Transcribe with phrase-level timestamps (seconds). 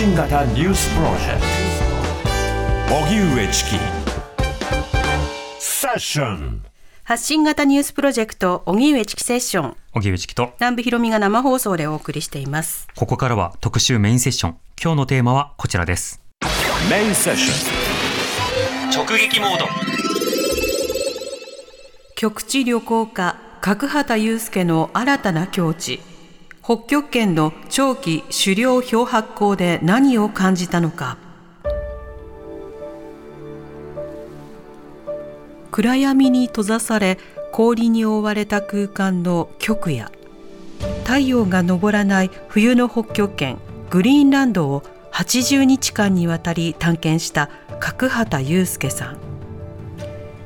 [0.00, 1.42] 信型ニュースプロジェク
[2.88, 2.94] ト。
[2.96, 3.70] 荻上チキ。
[5.58, 6.64] セッション。
[7.04, 9.76] 発信型ニュースプロジェクト荻上チキセッション。
[9.92, 10.54] 荻上チキと。
[10.58, 12.88] 南部ひろみが生放送でお送りしています。
[12.96, 14.56] ここからは特集メインセッション。
[14.82, 16.22] 今日のテーマはこちらです。
[16.88, 19.04] メインセッション。
[19.04, 19.66] 直撃モード。
[22.14, 26.00] 極地旅行家角畑祐介の新たな境地
[26.70, 31.18] 北極圏の長期狩猟漂白港で何を感じたのか。
[35.72, 37.18] 暗闇に閉ざされ
[37.50, 40.12] 氷に覆われた空間の極夜。
[41.02, 43.58] 太陽が昇らない冬の北極圏
[43.90, 49.18] グリーンランドを80日間にわたり探検した角畑祐介さん。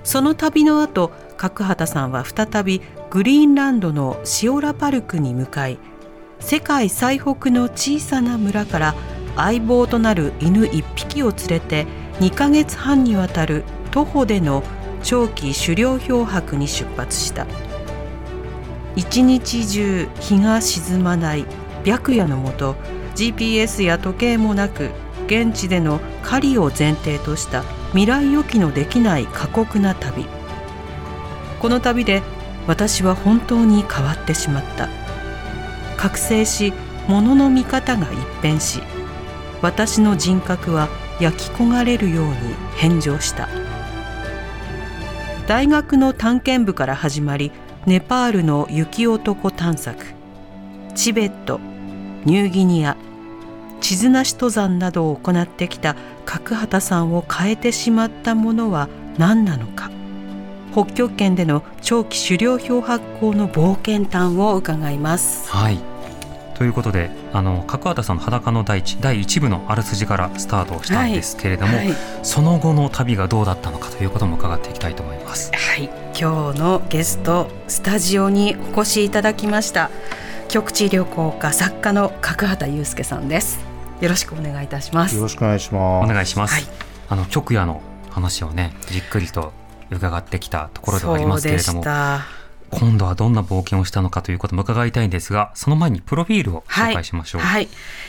[0.05, 2.81] その旅の後角畑さんは再び
[3.11, 5.77] グリーンランドのシオラパルクに向かい
[6.45, 8.95] 世界最北の小さな村から
[9.35, 11.87] 相棒となる犬1匹を連れて
[12.21, 14.63] 2ヶ月半にわたる徒歩での
[15.03, 17.47] 長期狩猟漂白に出発した。
[18.95, 21.47] 一日中日が沈まない
[21.87, 22.77] 白夜のもと
[23.15, 24.91] GPS や時計もなく
[25.27, 30.27] 現地での狩りを前提とした未来予期のできない過酷な旅。
[31.59, 32.23] この旅で
[32.67, 35.04] 私は本当に変わってしまった。
[36.05, 36.75] 覚醒し
[37.09, 38.83] 物の見方が一変し
[39.63, 42.35] 私の人格は焼き焦がれるように
[42.77, 43.49] 返上した。
[45.47, 47.53] 大学の探検部から始まり
[47.87, 50.05] ネパールの雪男探索。
[50.95, 51.59] チベット
[52.27, 52.99] ニューギニア
[53.81, 59.91] 地図なし登山などを行ってきた角畑さんを変えてしまったものは何なのか。
[60.75, 65.49] 北極圏での長期狩猟漂白港の冒険談を伺います。
[65.49, 65.94] はい。
[66.55, 75.51] ということであの角畑さんの裸の大地第一部のあらすじからスタートしたんですけれども、はい、その後の旅がどうだったのかということも伺っていきたいと思います。
[75.53, 75.85] はい、
[76.19, 79.91] 今日のゲストスタジオにお越しいただきました
[80.49, 83.59] 極地旅行家作家の角畑祐介さんです。
[84.01, 85.17] よろしくお願いいたします。
[85.17, 86.13] よろしくお願いしおます。
[86.13, 86.65] 願いします、はい。
[87.09, 89.53] あの極夜の話をねじっくりと
[89.91, 92.34] 伺ってきたところではありますけれどもそうでした
[92.79, 97.69] 今度はどんな冒険をしたのかということも伺いたいんですがその前にプロフィールを紹介しましょう、はい、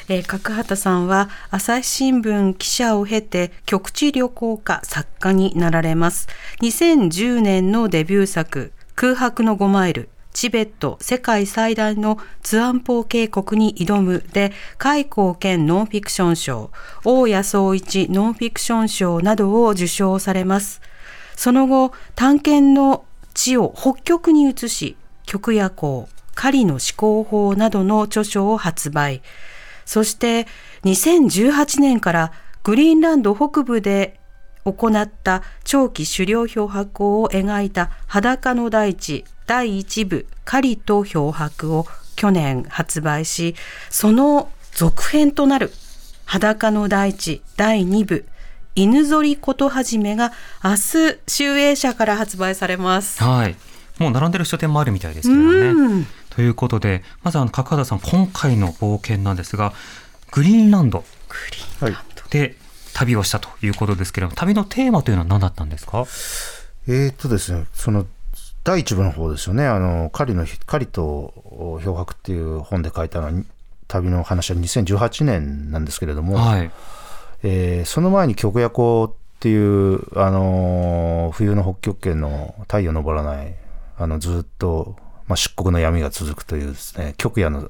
[0.10, 6.28] えー角畑さんは朝日新聞記者を経て極地旅行家作家になられます。
[6.62, 16.72] 2010年のデビュー作空白の5マイルチベット世界最大のツアンポー渓谷に挑むで開口兼ノンフィクション賞
[17.06, 20.82] 大谷総一ノンフィクション賞などを受賞されます。
[21.36, 23.05] その後探検の
[23.36, 29.22] 地を北極に移し極夜行狩りの思考法などの著書を発売。
[29.86, 30.48] そして
[30.84, 32.32] 2018年から
[32.64, 34.20] グリーンランド北部で
[34.64, 41.86] 行った長期狩猟漂白を描いた裸の大地第一部狩りと漂白を
[42.16, 43.56] 去年発売し
[43.92, 45.72] その続編となる
[46.26, 48.26] 裸の大地第二部
[48.76, 50.32] 犬ぞりことはじめが
[50.64, 53.24] 明日集英社から発売されます。
[53.24, 53.56] はい。
[54.00, 55.50] もう並んでる書店もあるみたいですけどね。
[55.70, 56.08] うん。
[56.30, 59.72] ということでまずあの角畑さん今回の冒険なんですが
[60.32, 61.00] グリーンランド。
[61.30, 62.22] グリーンランド。
[62.30, 62.56] で
[62.94, 66.06] 旅をしたということですけれども旅のテーマというのは何だったんですか？
[66.88, 68.06] えーっとですね、その
[68.64, 73.34] 第一部の方ですよね、あの狩りの狩りと漂白っていう本で書いたのは
[73.88, 76.72] 旅の話は2018年なんですけれども、はい
[77.48, 83.56] えーその前に極夜行っていう、あのー冬の北極圏の太陽昇らない、
[83.98, 84.96] あのずっと、
[85.28, 87.70] まあ、漆黒の闇が続くというですね、極夜の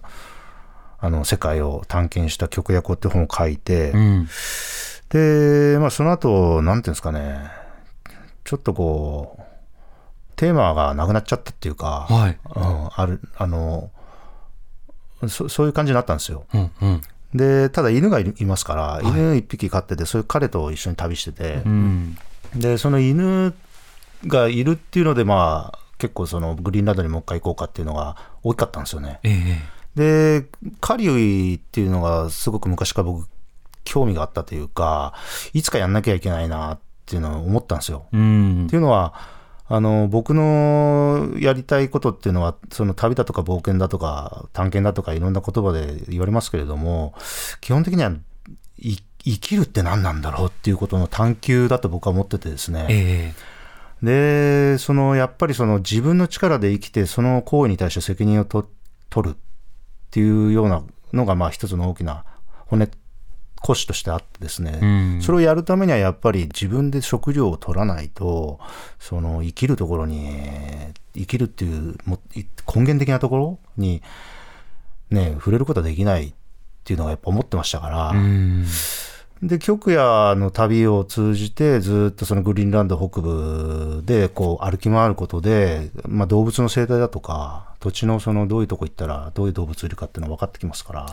[1.00, 4.28] あの世界を探検した極夜行って本を書いて、うん。
[5.10, 7.52] で、まあ、その後、なんていうんですかね、
[8.44, 9.44] ちょっとこう、
[10.36, 12.40] テーマがなくなっちゃったっていうか、はい。
[12.56, 13.92] うん、ある、あの、
[15.28, 16.46] そそういう感じになったんですよ。
[16.54, 17.02] うんうん
[17.36, 19.08] で、ただ犬がいいますから、い。
[19.08, 22.18] 犬一匹飼ってて、そういう彼と一緒に旅してて、うん。
[22.56, 23.54] で、その犬
[24.26, 29.20] がいるっていうので、まあ、結構そのグリーンランドにもう一回行こうかっていうのが大きかったんですよね。
[29.24, 30.46] ええで、
[30.82, 33.28] 狩りっていうのがすごく昔から僕、
[33.86, 35.14] 興味があったというか、
[35.54, 38.08] いつかやんなきゃいけないなっていうのを思ったんですよ。
[38.12, 38.66] うん。
[38.66, 39.14] っていうのは、
[39.68, 47.16] あの、僕のやりたいことっていうのは、その旅だとか冒険だとか探検だとかいろんな言葉で言われますけれども、
[47.62, 48.12] 基本的には
[48.78, 52.86] い生きるって何なんだろうっていうことの探求だと僕は思っててですね。
[52.90, 53.34] え
[54.04, 58.70] で、そのやっぱりその自分の力で生きて、その行為に対して責任をと
[59.10, 59.38] 取るっ
[60.12, 62.24] ていうようなのが、まあ一つの大きな
[62.68, 62.88] 骨、
[63.66, 64.86] コシとしてあってですね、う
[65.18, 65.22] ん。
[65.24, 68.60] それをやるためにはやっぱり自分で食料を取らないと、
[69.00, 70.40] その生きるところに、
[71.16, 71.96] 生きるっていう
[72.36, 74.04] 根源的なところに、
[75.10, 76.34] ね、触れることはできないっ
[76.84, 78.66] ていうのがやっぱ思ってましたから、うん
[79.44, 91.12] で、極夜の旅を通じて、ずっとそのグリーンランド北部でこう歩き回ることで、まあ、動物の生態だとか、土地のそのどういうとこ行ったらどういう動物いるかっていうのが分かってきますから、はい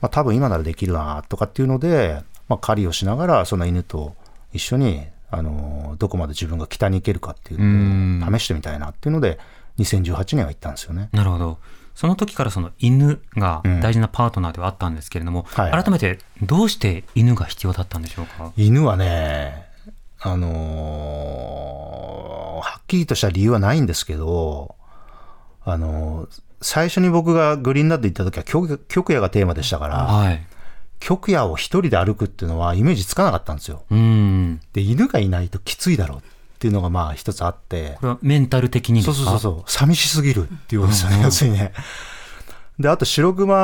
[0.00, 4.14] まあ、多分今ならできるなとかっていうので、まあ、狩りをしながら、その犬と
[4.52, 9.38] 一緒に、あの、どこまで自分が北に行けるかっていうのを試してみたいなっていうので、
[9.78, 11.08] 2018年は行ったんですよね。
[11.12, 11.58] なるほど。
[11.94, 18.52] その時からその犬が大事なパートナーではあったんですけれども、はい改めてどうして犬が必要だったんでしょうか？
[18.56, 19.66] 犬はね、
[20.20, 24.74] あのーはっきりとした理由はないんですけど、
[25.64, 30.42] あのー最初に僕がグリーンランド行った時は極極夜がテーマでしたから、はい。
[30.98, 33.82] 極夜を一人で歩くっていうのはイメージつかなかったんですよ。
[33.90, 34.60] うん。
[34.72, 36.28] で、犬がいないときついだろうって
[36.66, 41.72] いうのがまあ一つあって、これはメンタル的にそうそうそうそう、寂しすぎるっていうことですよね、要するにね。
[42.78, 43.54] で、あと白熊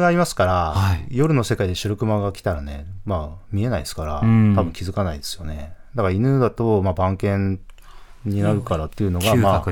[0.00, 1.06] がいますから、はい。
[1.10, 4.54] 夜の世界で白熊が来たらね、まあ見えないですから、うん。
[4.56, 5.74] 多分気づかないですよね。
[5.94, 7.60] だから犬だと、まあ番犬
[8.24, 9.64] になるからっていうのが、嗅まあ。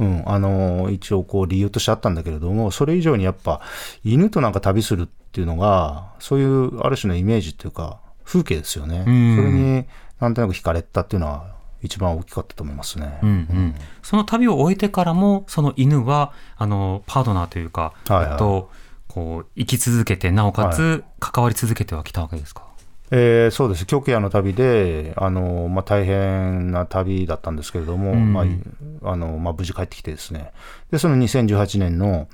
[0.00, 3.60] うん、あの一応こう理由としてあったんだけれども、それ以上にやっぱ
[4.04, 9.04] 犬となんか旅するっていうのが、そういうある種のイメージっていうか、風景ですよね。
[9.06, 9.36] うん。
[9.36, 9.86] それに
[10.20, 11.53] なんとなく惹かれたっていうのは
[11.84, 13.18] 一番大きかったと思いますね。
[13.22, 18.70] うんうん、その旅を終えてからも、その犬は、あの、パートナーというか、はいはいと、
[19.08, 22.64] こう、生き続けて、なおかつ、関わり続けてはきたわけですか？
[23.10, 30.52] えーそうです、極夜の旅で、あのまあ、大変な旅だったんですけれども、うんまああのまあ、無事帰ってきてですね、
[30.90, 32.28] でその2018年の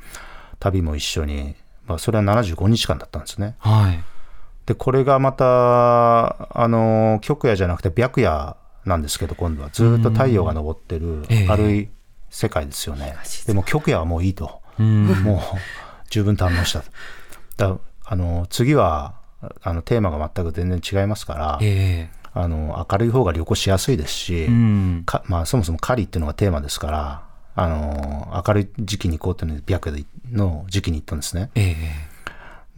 [0.61, 1.56] 旅も一緒に、
[1.87, 3.56] まあ、それは75日間だったんですね。
[3.58, 4.00] はい。
[4.64, 8.56] で、これがまた、あの極夜じゃなくて白夜
[8.90, 11.88] なんですけど、今度はずっと太陽が昇ってるええ明るい
[12.28, 13.16] 世界ですよね。
[13.46, 14.60] でも極夜はもういいと。
[14.78, 15.06] うん。
[15.06, 15.40] もう
[16.10, 16.90] 十分堪能したと。
[17.56, 19.14] だあの次は
[19.62, 24.48] あのテーマが全く全然違いますから、えあの明るい方が旅行しやすいですし、
[25.26, 27.25] まあ、そもそも狩りっていうのがテーマですから、
[27.56, 31.50] あの明るい時期に行こうっていうので、白夜の時期に行ったんですね。
[31.54, 32.10] ええ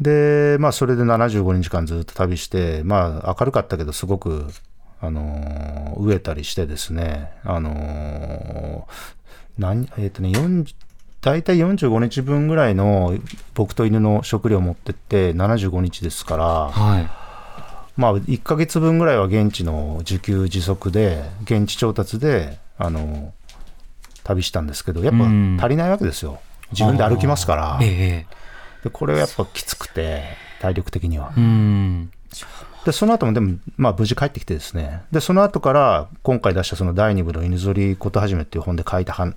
[0.01, 4.47] で、まあ、それで75日間ずっと旅して、まあ、明るかったけど、すごく、
[5.03, 8.87] あの飢えたりしてですね、あの
[9.59, 10.75] 何えっ、とね、40
[11.21, 13.17] 大体45日分ぐらいの
[13.55, 17.09] 僕と犬の食料を持ってって75日ですから、はい。
[17.97, 23.33] まあ、1ヶ月分ぐらいは現地の自給自足で、現地調達で、あの
[24.25, 26.41] 旅したんですけど、やっうんぱ足りないわけですよ。
[26.73, 27.79] 自分で歩きますから。
[27.83, 28.43] ええ
[28.83, 30.25] でこれはやっぱきつくて、
[30.61, 31.33] 体力的には。
[32.85, 32.87] うん。
[32.87, 35.03] で、その後もでも、まあ無事帰ってきてですね。
[35.13, 39.35] で、その後から今回出したその第2部の犬ぞりことはじめっていう本で書いたはん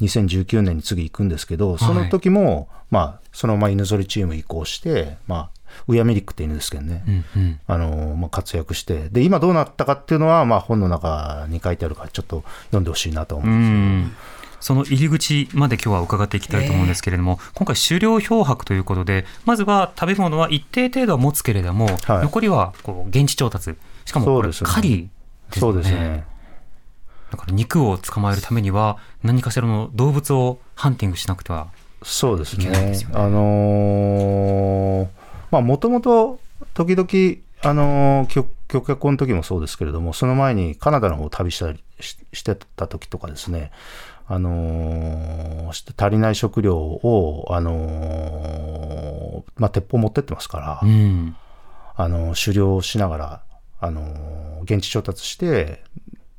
[0.00, 5.50] 2019年に次行くんですけど、その時も、まあ、そのまま犬ぞりチーム移行して、まあ、
[5.88, 7.04] ウヤミリックって犬ですけどね。
[7.06, 7.60] うんうん。
[7.66, 13.76] あのまあ、活躍して、で、今どうなったかっていうのは、まあ、本の中に書いてあるから、ちょっと読んでほしいなと思ううんですよ。
[13.76, 14.16] ん。
[14.64, 23.74] その入り口まで今日は伺っていきたいと思うんですけれども、今回狩猟漂白ということで、まずは食べ物は一定程度は持つけれども、はい残りはこう現地調達。
[24.06, 25.10] しかもこれそうですね狩り
[25.50, 25.70] ですね。
[25.70, 26.24] うですね。
[27.30, 31.68] だから肉を捕まえるためには何かしらの動物をハンティングしなくては。
[32.02, 32.70] そうですね。
[32.70, 35.08] ねあのー
[35.50, 36.40] まあ、もともと、
[36.72, 43.70] 時々、あのー、極極夜行の時もそうですけれども、その前にカナダの方を旅したりししてた時とかですね、
[44.26, 51.36] あのーし足りない食料を、あのーまあ、鉄砲持ってってますから、うん。
[51.96, 53.42] あの、狩猟しながら、
[53.80, 55.82] あの、現地調達して、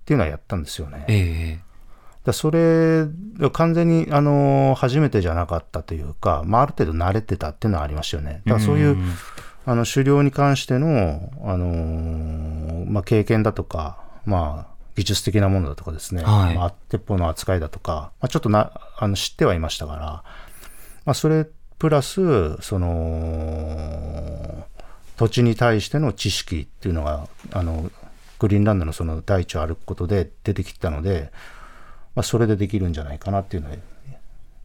[0.01, 1.05] っていうのはやったんですよね。
[1.07, 1.65] ええ
[2.25, 3.05] だそれ、
[3.51, 8.41] 完全に、あの、初めてじゃなかったというか、まあ、ある程度慣れてたっていうのはありましたよね。
[8.45, 9.13] だからそういう、ん
[9.67, 20.23] あの、狩猟に関しての、あの、まあ、経験だとか、まあ、技術的なものだとかですね、はいまあ、鉄砲の扱いだとか、まあ、ちょっとな、あの、知ってはいましたから、
[21.05, 21.45] まあ、それ
[21.77, 24.65] プラス、その、
[25.17, 27.91] 土地に対しての知識っていうのが、あの、
[28.39, 31.31] グリーンランドのその大地を歩くことで出てきたので、
[32.15, 33.73] まあ、それでできるんじゃないかなっていうのを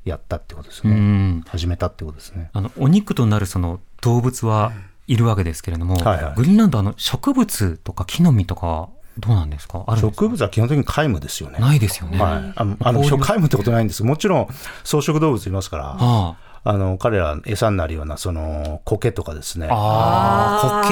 [0.04, 0.94] やったってことですうね。
[0.94, 1.40] ん。
[1.48, 2.50] 始めたってことですね。
[2.52, 4.72] あの、お肉となるその動物は
[5.08, 8.88] いるわけですけれども、はいはいグリーンランドあの植物とか木の実とか
[9.20, 9.84] どうなんですか？
[9.86, 10.22] あるんですか？
[10.24, 11.58] 植物は基本的に皆無ですよね。
[11.58, 12.18] ないですよね。
[12.18, 12.52] はい。
[12.56, 14.02] あの、あの皆無ってことないんです。
[14.02, 14.48] もちろん
[14.84, 20.82] 草食動物いますから、ああの彼ら餌になるようなその苔とかですね、あ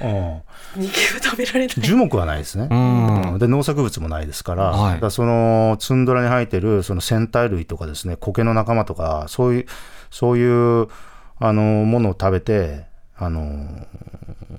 [0.00, 0.44] あ、
[0.76, 1.68] うん、人間は食べられない。
[1.68, 2.74] 樹木はないですね、苔。
[2.76, 3.32] うん。
[3.32, 9.66] うんで農作物もないですから,、はいだからそのツンドラに生えてるその戦隊類とかですね苔の仲間とかそういう
[10.10, 10.44] そうい
[10.82, 10.88] う
[11.38, 13.86] あのものを食べてあの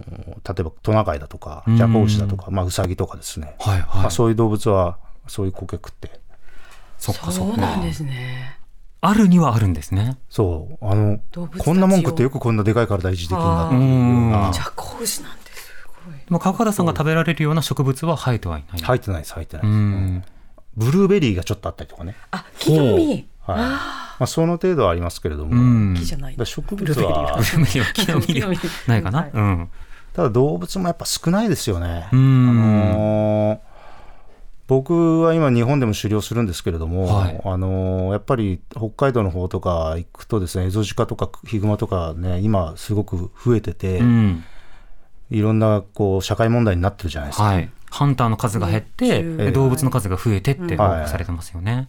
[0.09, 4.01] 例えばトナカイだとかうんジャコウシだとか、まあ、ウサギとかですね、はいはい。
[4.03, 4.97] まあ、そういう動物は
[5.27, 6.19] そういう苔食って
[6.97, 7.61] そっかそそうっか。
[7.61, 8.57] なんですね。
[9.01, 10.17] あるにはあるんですね。
[10.29, 11.19] そうあの
[11.57, 15.71] こんなもん食ってよくこんなでかい体維持できるんだっていうよううんなじゃあ子牛なんてす
[16.05, 16.15] ごい。
[16.17, 16.41] でも
[16.73, 18.81] さんが食べられるような植物は生えてはいない。
[18.81, 20.23] 入ってないです入ってなういです、ん。
[20.75, 23.25] ブルーベリーがちょっとあったりとかね、あ、木の実。
[23.47, 25.95] はいまあ、その程度はありますけれども、うん。
[25.97, 26.33] 木じゃない。
[26.33, 28.53] だから植物ははブルーベリーは木の実では
[28.87, 29.19] ないかな？
[29.19, 29.69] はいうん。
[30.13, 32.09] ただ動物もやっぱ少ないですよね。
[32.11, 33.69] うんあのー
[34.67, 44.43] 僕は今日本でも狩猟するんですけれども、はいあのーやっぱり北海道の方とか行くとですねエゾジカとかヒグマとかね今すごく増えてて、うん。
[45.31, 47.43] いろんなこう社会問題になってるじゃないですか。
[47.43, 47.69] はい。
[47.91, 51.87] ハンターの数が減って、動物の数が増えてって報はい告されてますよね。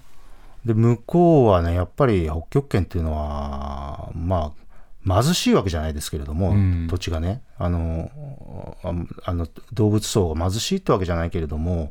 [0.65, 4.70] で向こうはねやっぱり北極圏っていうのはまあ
[5.07, 6.87] 貧しいわけじゃないですけれども、うん。
[6.89, 8.11] 土地がねあの
[8.83, 8.93] あ
[9.31, 11.91] あの動物層が貧しいってわけじゃないけれども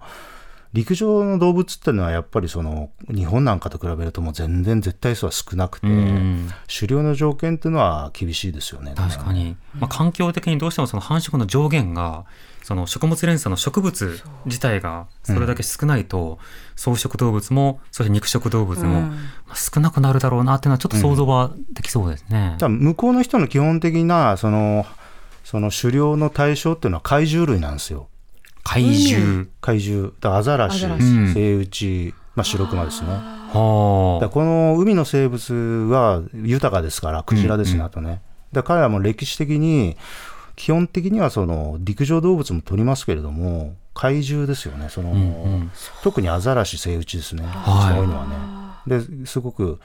[0.74, 6.50] 陸上の動物っていうのはやっぱりその日本なんかと比べるともう全然絶対数は少なくて、うん。
[6.68, 8.94] 狩猟の条件っていうのは厳しいですよね。
[8.96, 12.26] 確かに、まあ、環境的にどうしてもその繁殖の上限が
[12.62, 16.38] その食物連鎖の植物自体がそれだけ少ないと、
[16.76, 19.12] 草食動物もそして肉食動物も、
[19.56, 22.56] 少なくなるだろうなっていうのはちょっと想像はできそうですね。
[22.60, 24.86] じゃあ向こうの人の基本的なその
[25.44, 28.08] その狩猟の対象っていうのは怪獣類なんですよ。
[28.70, 30.14] 怪獣、怪獣。
[30.20, 30.86] だアザラシ。
[30.86, 31.34] アザラシ。
[31.34, 33.08] セイウチ、まあ、白クマですね。
[33.10, 34.24] はあ。
[34.24, 35.54] らこの海の生物
[35.92, 37.86] は豊かですからクジラですね、うんうん。
[37.88, 38.22] あとね。
[38.52, 39.98] だから彼らも歴史的に
[40.56, 45.22] 基本的にはその陸上動物も取りますけれども怪獣ですよねその、うんう
[45.58, 45.72] ん。
[46.04, 47.94] 特にアザラシセイウチですね一はい。
[47.96, 48.28] 番多いのは
[48.88, 49.00] ね。
[49.20, 49.80] ですごく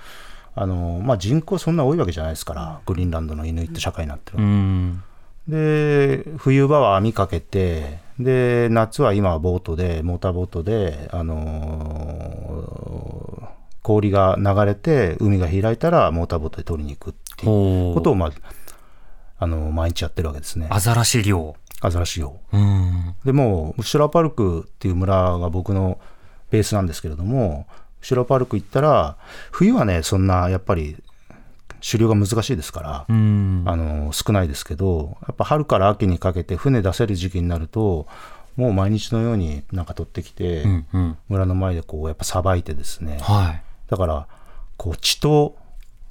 [0.54, 5.02] あの、まあ、人口そんな多いわけじゃないですからグリーンランドのイヌイット社会になってる、うん。
[5.48, 13.54] で冬場は網かけてで夏は今はボートでモーターボートで、あのー
[13.84, 18.32] 氷が流れて海が開いたらモーターボートで取りに行くっていうことを、まあ
[19.36, 20.68] あの毎日やってるわけですね。
[20.70, 21.54] アザラシ漁。
[21.82, 22.40] アザラシを。
[22.50, 23.14] うん。
[23.26, 25.98] でもうシュラパルクっていう村が僕の
[26.50, 27.66] ベースなんですけれども
[28.00, 29.18] シュラパルク行ったら
[29.50, 30.96] 冬はねそんなやっぱり
[31.84, 33.04] 狩猟が難しいですから。
[33.08, 33.64] うん。
[33.66, 38.06] あの少ないですけどやっぱ春から秋にかけて船出せる時期になると
[38.56, 41.18] もう毎日のようになんか取ってきて、うんうん。
[41.28, 43.18] 村の前でこうやっぱさばいてですね。
[43.20, 43.62] はい。
[43.90, 44.26] だから
[44.76, 45.56] こう血と、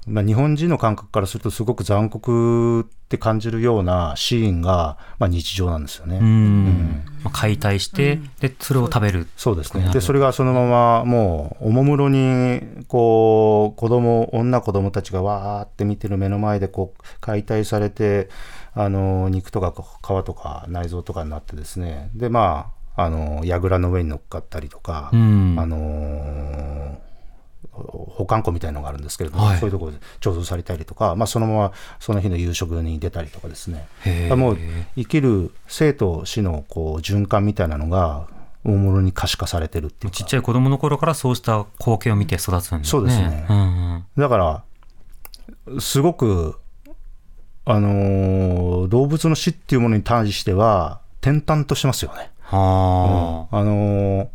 [0.08, 6.18] まあ、日本人の感覚からするとすごく残酷って感じるようなシーンが、まあ、日常なんですよね。
[6.18, 7.04] うん。
[7.24, 9.28] まあ、解体して、でそれを食べる。
[9.38, 9.90] そうですね。
[9.94, 18.30] でそれがそのままもうおもむろにこう子供女子供たちがわーって見てる目の前でこう解体されて
[18.74, 22.10] あの肉とか皮とか内臓とかになってですね。
[22.14, 25.56] でまああの櫓の上に乗っかったりとか、うん。
[25.58, 26.98] あの
[27.74, 29.60] 保管庫みたいなのがあるんですけれども、はい。
[29.60, 33.88] そういうところで貯蔵されたりとか、まあ、そのままその日の夕食に出たりとかですね。
[34.36, 34.58] もう
[34.96, 38.28] 生きる生と死のこう循環みたいなのが
[38.64, 40.18] 大物に可視化されてるっていうか。
[40.18, 42.84] ちっちゃい子供の頃からそうした光景を見て育つんですね。
[42.86, 43.46] そうですね。
[43.50, 43.62] うんう
[43.98, 44.06] ん。
[44.18, 44.64] だから
[45.80, 46.60] すごく、
[47.66, 52.32] あのー動物の死っていうものに対しては転々としてますよね。
[52.42, 54.28] はあのー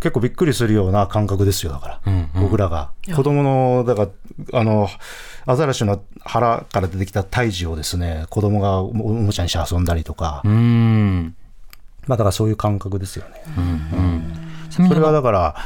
[0.00, 2.00] 結構びっくりするような感覚ですよだから、あ。
[2.06, 4.08] うんうん僕らが子供のだか
[4.52, 4.88] らあの
[5.46, 11.34] アザラシの腹から出てきた胎児をですね子供がおおもちゃにして遊んだりとか、うん。
[12.06, 13.42] まあだからそういう感覚ですよね。
[14.70, 15.56] ちなみにそれはだから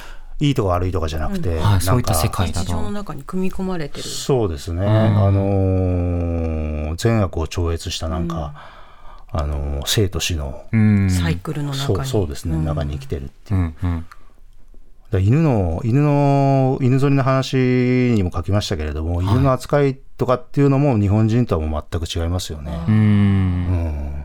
[0.41, 2.93] いいとか悪いとかじゃなくて、はい、そういったなんか世界だ日常のと。
[2.93, 4.03] 中に組み込まれてる。
[4.03, 8.55] そうですね、んあのー善悪を超越したなんか、
[9.37, 11.11] あのー生と死の、うん。
[11.11, 11.97] サイクルの中に。
[11.97, 13.61] そうそうですね、ん中に生きてるっていう。
[13.61, 13.97] うんうん。
[14.01, 14.07] だか
[15.13, 17.57] ら犬の犬の犬ぞりの話
[18.15, 22.85] にも書きましたけれども、犬の扱いとかっていうのも日本人とはもう全く違いますよね。
[22.87, 22.91] う。
[22.93, 24.25] うんん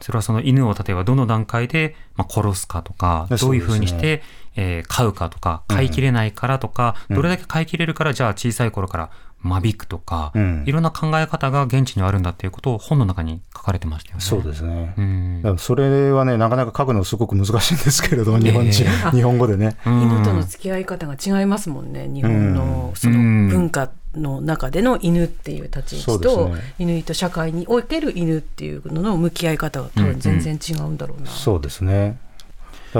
[0.00, 4.22] それはその犬を例えばどの段階でまあ殺すかとか、どういうふうにして、
[4.56, 9.10] えー飼うかとか、飼いきれないからとか、どれだけ飼いきれるから、じゃあ小さい頃から
[9.42, 14.20] 間引くとか、うんいろんな考え方が現地にはあるんだっていうことを本の中に書かれてましたよね。
[14.20, 14.94] そうですね。
[14.96, 19.76] うんだからそれはね、なかなか書くのすごく難しいんですけれど、日本人、日本語でね。
[19.86, 22.08] 犬との付き合い方が違いますもんね。
[22.08, 31.30] 日本のそのうん文化の中での犬っていう立ち位置と、ねイヌイット社会における犬っていうのの向き合い方が多分全然違うんだろうな。
[31.30, 32.18] そうですね。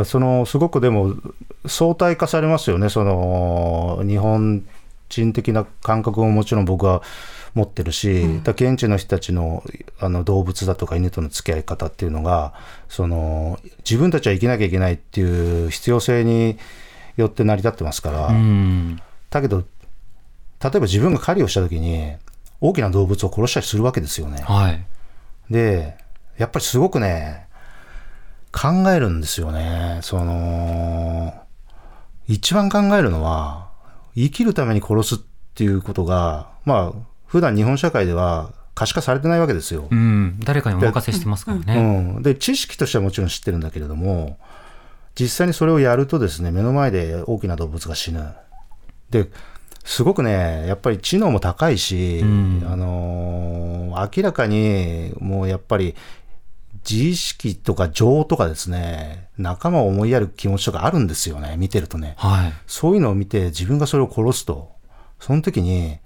[0.04, 1.14] そのすごくでも
[1.66, 4.64] 相対化されますよね、その日本
[5.08, 7.02] 人的な感覚ももちろん僕は
[7.54, 9.62] 持ってるし、だから現地の人たちの
[9.98, 12.54] あの動物だとか犬との付き合い方っていうのが
[12.88, 16.58] その自分たちは生きなきゃいけないっていう必要性に
[17.16, 19.00] よって成り立ってますから、うん。
[19.30, 22.12] だけど例えば自分が狩りをした時に
[22.60, 24.42] 大きな動物を殺したりするわけですよね。
[24.42, 24.84] はい。
[25.50, 25.96] で、
[26.36, 27.46] やっぱりすごくね、
[28.52, 30.00] 考えるんですよね。
[30.02, 31.34] その、
[32.26, 33.67] 一番考えるのは、
[34.25, 35.18] 生きるために殺すっ
[35.54, 39.94] ていうことが、まあ、普段日本社会では可視化されてないわけですよう。
[39.94, 40.38] ん。
[40.40, 41.80] 誰かにお任せしてますからうね。
[42.18, 42.22] ん。
[42.22, 44.38] で、知識としてはもちろん知ってるんだけれども、
[45.18, 48.34] 実際にそれをやるとですね、目の前で大きな動物が死ぬ。
[49.10, 49.30] で、
[49.84, 53.68] すごくね、やっぱり知能も高いし、うんあのー
[54.16, 55.96] 明らかにもうやっぱり
[56.88, 62.14] 自意識とか情とかですね、仲間を思いやる気持ちとかあるんですよね、見てるとね。
[62.18, 62.52] はい。
[62.66, 64.73] そういうのを見て自分がそれを殺すと、
[65.20, 65.99] その時に、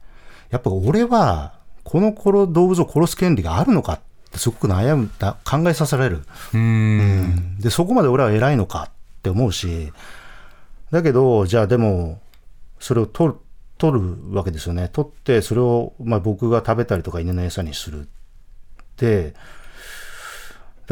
[0.51, 4.01] やっぱ俺はこの殺動物を殺す権利があるのかっ
[4.31, 6.23] てすごく悩む、だ考えさせられる。
[6.55, 6.59] う。
[6.59, 6.99] うん
[7.57, 8.91] んで、そこまで俺は偉いのかっ
[9.23, 9.93] て思うし、
[10.91, 12.21] だけど、じゃあでも、
[12.79, 13.39] それを取る、
[13.79, 14.89] 取るわけですよね。
[14.93, 18.09] 取って、それを、まあ、僕が食べたりとか犬の餌にする。
[18.97, 19.35] で、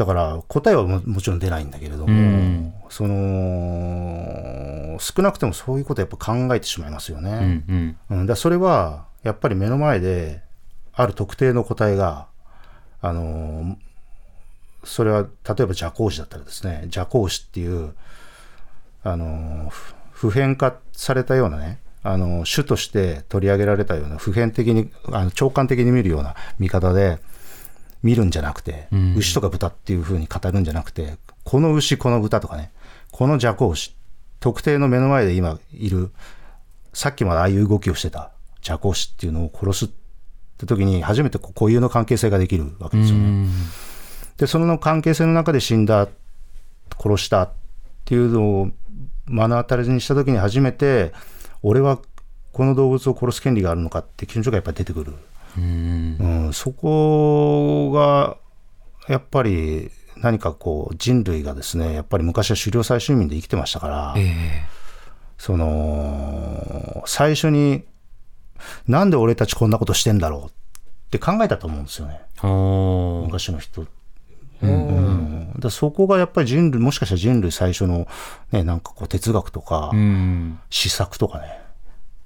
[0.01, 7.31] だから答えはももちろん出ないんだけれども、うんその、少なくともそういうことやっぱ考えてしまいますようね。
[7.31, 7.63] ん
[8.09, 8.17] うん。
[8.21, 10.41] うん、だそれは、やっぱり目の前で、
[10.93, 12.25] ある特定の個体が、
[12.99, 13.75] あのー
[14.83, 17.93] それは、例えば邪光子だったらですね、邪光子っていう、
[19.03, 27.19] あのーふ普遍化されたようなね、あのー種として取り上げられたような、普遍的に、あの長官的に見るような見方で、
[28.03, 32.71] 見るんじゃなくて、うん牛とか豚っていう風に語るんじゃなくて、この牛、この豚とかね、
[33.11, 33.95] この邪光子、
[34.39, 36.11] 特定の目の前で今いる、
[36.93, 39.89] さっきまでああいう動きをしてた邪光子っていうのを殺すっ
[40.57, 43.25] て時に、初めてこう固有の関係性ができるわけうですよね。
[43.25, 43.49] ん。
[44.37, 46.07] で、その関係性の中で死んだ、
[46.99, 47.51] 殺したっ
[48.05, 48.71] ていうのを
[49.27, 51.13] 目の当たりにした時に初めて、
[51.63, 51.99] 俺は
[52.51, 55.13] この動物を殺す権利があるのかって気持ちがやっぱり出てくる。
[55.57, 56.17] うん。
[56.19, 58.37] うん、そこが、
[59.07, 64.81] やっぱり何かこう人類がですね、やっぱり昔は狩猟採集民で生きてましたから、ええ。
[65.37, 67.83] その、最初に、
[68.87, 70.51] なんで俺たちこんなことしてんだろうっ
[71.09, 72.21] て考えたと思うんですよね。
[72.43, 73.87] 昔の人。
[74.61, 78.07] うん、だそこがやっぱり人類、もしかしたら人類最初の、
[78.51, 80.59] ね、なんかこう哲学とかう、ん。
[80.69, 81.59] 施策とかね、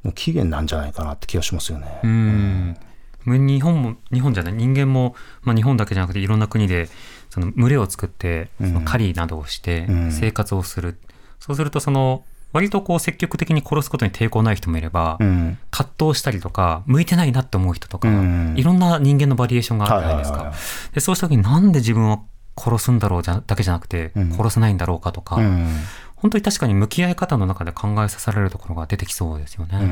[0.03, 1.99] の起源なんじゃないかなって気がしますよね。
[2.03, 2.77] うん。
[3.25, 6.89] 日本も、日本じゃない、人間も、まあ日本だけじゃなくていろんな国で、
[7.29, 10.97] その群れを作って、その狩りなどをしてうん生活をする。
[11.39, 15.57] そうすると、その、割とこう積極的に殺すことに抵抗ない人もいれば、うん。
[15.71, 20.53] 葛藤したりとか、向いてないなって思う人とか、うんいろんな人間のバリエーションがあるじゃないですか。
[20.93, 22.25] で、そうした時になんで自分を
[22.57, 25.67] 殺すんだろうじゃだけじゃなくて、うん殺せないんだろうかとか、うん。
[26.15, 29.71] 本当に確かに向き合い方の中で考えさせられるところが出てきそうですよね。
[29.73, 29.83] うんう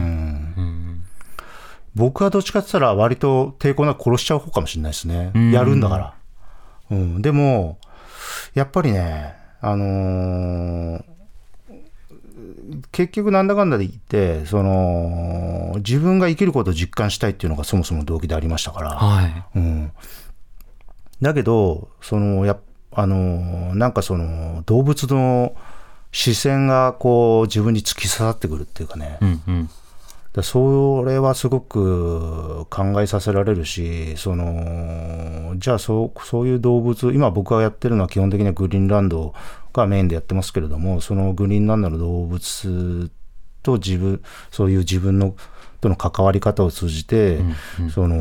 [0.61, 1.05] ん
[1.95, 5.31] 僕はどっちかって言ったら割と抵抗なく殺しちゃう方かもしれないですね。
[5.33, 6.13] うんやるんだから。
[6.91, 7.21] うん。
[7.21, 7.77] でも、
[8.53, 11.03] やっぱりね、あのー
[12.91, 18.89] 結局なんだかんだで言って、その、自分が生きることを実感したいっていうのがそもそも動機でありましたから。
[18.91, 19.45] はい。
[19.55, 19.91] うん。
[21.21, 22.59] だけど、その、やっ
[22.95, 25.55] あの、なんかその、動物の
[26.11, 29.17] 視線がこう、自分に突き刺さってくるっていうかね。
[29.21, 29.69] うんうん。
[30.33, 39.35] だそれはすごく考えさせられるし、その、じゃあそう、そういう動物、今僕がやってるのは基本的にはグリーンランド
[39.73, 43.11] がメインでやってますけれども、そのグリーンランドの動物
[43.61, 45.35] と自分、そういう自分の、
[45.81, 47.39] との関わり方を通じて、
[47.93, 48.15] その、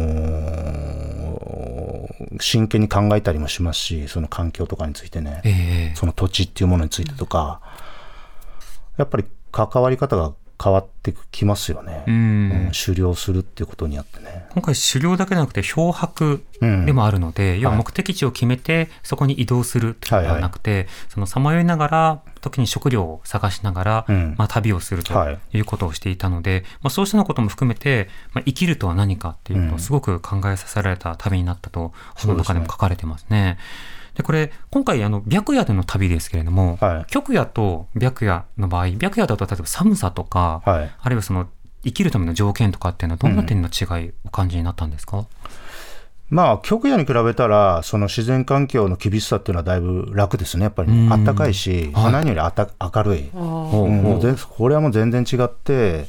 [2.41, 5.41] 真剣に考えたりもしますし、その環境とかについてね。
[5.45, 5.97] ええ。
[5.97, 7.63] その土地っていうものについてとか、
[8.99, 12.05] やっぱり関わり方が変わってきますよね。
[12.07, 12.15] うん。
[12.15, 12.19] う
[12.69, 14.47] ん狩猟するっていうことによってね。
[14.51, 24.35] 今回狩猟だけじゃなくて漂白でもあるので、要は目的地を決めてそこに移動するっていうのではなくて、そのさまよいながら時に食料を探しながら、うん。
[24.39, 25.39] まあ、旅をするとはい。
[25.53, 33.59] いうことをしていたので、まあ、そうしたことも含めて、まあ、生きるとは何かっていうことをすごく考えさせられた旅になったと本の中でも書かれてますね。
[34.15, 37.11] でこれ今回あの白夜での旅ですけれども、はい。
[37.11, 40.91] 極夜と白夜の場合白夜だと例えば寒さとか、はい。
[41.01, 41.49] あるいはその
[41.85, 45.27] 生きるための条件とかっていうのはどんな点の違いお感じになったんですか、
[46.31, 51.13] まあ、極夜に比べたら、その自然環境の厳しさっていうのはだいぶ楽ですね、やっぱり、うん。
[51.13, 52.13] あったかいし、はい。
[52.13, 54.37] 何よりあた明るい、ほううん。
[54.37, 56.07] これはもう全然違って、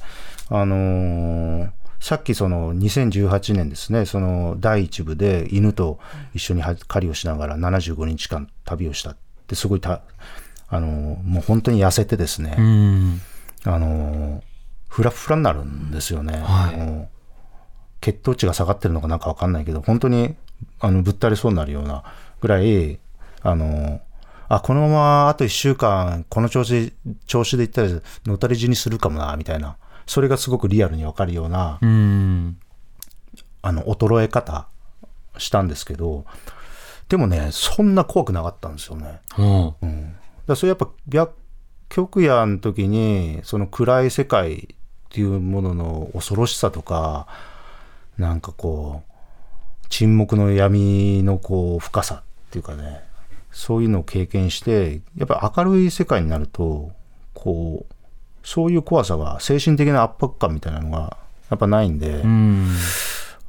[0.49, 1.69] あのー
[2.03, 5.99] さっきその2018年ですね、その第一部で犬と
[6.33, 9.11] 一緒には狩りをしながら75日間旅をした。
[9.11, 10.01] って、すごいた、
[10.67, 13.21] あのーもう本当に痩せてですね、うん。
[13.63, 14.41] あのー
[14.89, 16.33] フラフラになるんですよね。
[16.43, 17.09] はい。
[18.01, 20.35] 血糖値が下がってるのかなんかわかんないけど、本当に
[20.81, 22.03] あのぶったりそうになるような
[22.41, 22.99] ぐらい、
[23.43, 23.99] あのー
[24.49, 26.91] あ、このままあと1週間、この調子
[27.27, 27.89] 調子でいったら、
[28.25, 32.57] のたれ死にするかもな、みたいな、それがすごくリアルにわかるような、うん。
[33.61, 34.67] あの、衰え方
[35.37, 36.25] したんですけど、
[37.09, 39.21] でもね、そんな怖くなかったんですよね。
[39.33, 40.03] ほうだか
[40.47, 41.33] らそれやっぱ白
[41.89, 44.67] 極夜の時にその暗い世界っ
[45.09, 47.27] ていうものの恐ろしさとか
[48.17, 49.11] なんかこう
[49.89, 53.01] 沈黙の闇のこう深さっていうかね
[53.51, 56.91] そういうのを経験してやっぱ明るい世界になると
[57.35, 57.93] こう
[58.43, 61.17] そういう怖さが精神的な圧迫感みたいなのが
[61.49, 62.67] やっぱないんで、うん。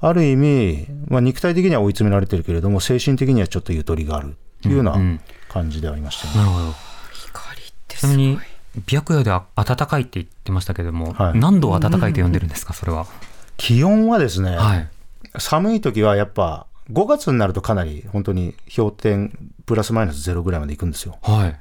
[0.01, 6.35] ある意味、まあ、肉体的には追い詰められてるけれども精神的にはちょっとゆとりがあるっていうようなうん感じでありましたね。
[6.37, 6.75] なるほど。
[7.13, 11.39] 光ってちなみにすごい白夜であ暖かいって言ってましたけども、はい。
[11.39, 12.75] 何度暖かいと呼んでるんですか？
[12.75, 13.07] それは。
[13.57, 14.89] 気温はですね、はい。
[15.39, 21.19] 寒い時はやっぱ5月になるとかなり本当に氷点プラスマイナス0ぐらいまで行くんですよ。
[21.23, 21.61] はい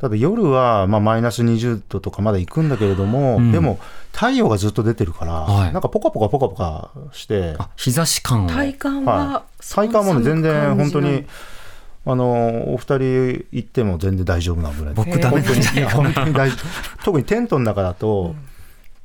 [0.00, 3.52] ただ夜はまあマイナス20度とかまで行くんだけれども、うん。
[3.52, 3.78] でも
[4.12, 5.72] 太陽がずっと出てるから、はい。
[5.72, 8.48] なんかポカポカポカポカして、あ日差し感を。
[8.48, 9.62] 体感は、はい。
[9.62, 11.26] 体感もね全然本当に
[12.06, 14.94] あのお二人行っても全然大丈夫なぐらい。
[14.94, 16.64] で僕ダメなんじゃないか本当に大丈夫。
[17.04, 18.34] 特にテントの中だと、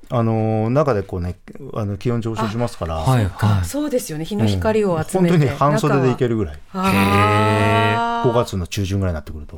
[0.09, 1.35] あの中でこうね
[1.73, 3.65] あの気温上昇しますから、はいはい。
[3.65, 4.23] そうですよね。
[4.23, 6.59] 日の光を集本めて、当に半袖でいけるるぐらい。
[6.73, 8.29] あー。
[8.29, 9.57] 5月の中旬ぐらいになってくると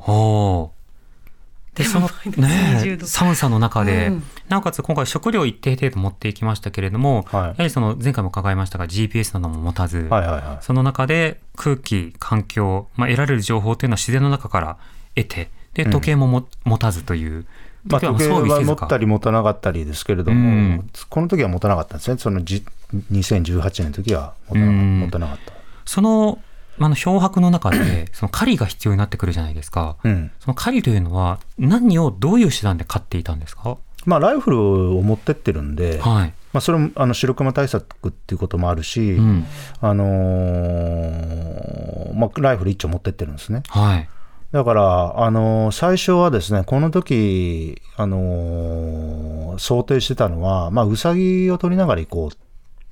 [1.78, 3.08] でそのでもマイナス20ね度。
[3.08, 4.24] 寒さの中で、うん。
[4.50, 7.42] なおかつ今回食料一定程度持っていきましたけれども、はい。
[7.42, 10.64] やはりその前回も伺いましたが GPS なども持たず、はいはいはい。
[10.64, 14.78] その中で空気環境、まあ、得られる情報というのは自然の中から
[15.16, 17.46] 得てで時計もも、持たずという
[17.86, 20.90] まあ、時計は持ったり持たなかったりですけれども、うん。
[21.10, 22.66] この時は持たなかったんですね、そのじ
[23.12, 25.00] 2018年の時は持たなかうん。
[25.00, 25.54] 持たなかった。
[25.86, 26.40] その
[26.80, 29.98] あの漂白の中で その狩りが必要になってくるじゃないですか。
[30.04, 30.32] うん。
[30.40, 33.78] その狩りというのは何をどういう手段で狩っていたんですか？
[34.06, 39.46] まあ、ライフルを持ってってるんで、はい、まあ、それもあの白熊対策っていうこともあるし、うん。
[39.82, 43.64] あのーまあ、ライフル一丁持ってってるんですね。
[43.68, 44.08] はい。
[44.52, 52.38] だから、あのー最初はですね、この時、あのー想定してたのは、まあ、ウサギを取りながら行こうっ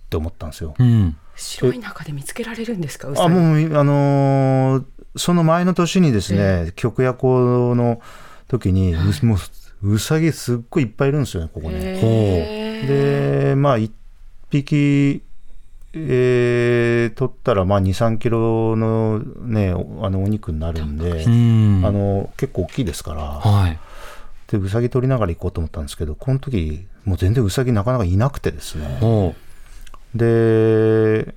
[0.09, 0.73] て思ったんですよ。
[0.79, 3.09] うん白い中で見つけられるんですか？
[3.09, 3.17] あぎ。
[3.29, 4.85] もう、あのー
[5.17, 8.01] その前の年にですね、極夜行の
[8.49, 9.37] 時に、うも
[9.81, 11.95] う、うさぎすっごいいっぱいいるんですよね、ここね。
[12.85, 13.93] で、まあ、一
[14.49, 15.21] 匹、
[15.93, 21.81] えー取ったら、まあ、2、3キロのね、おあの、お肉になるんで、うん。
[21.85, 23.79] あの、結構大きいですから、はい。
[24.51, 28.99] で、うさぎ取りながら行こうと思ったんですけど、この時、もう全然うさぎなかなかいなくてですね。
[30.15, 31.35] ほで、